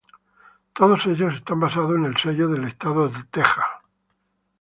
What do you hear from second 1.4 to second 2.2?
basados en el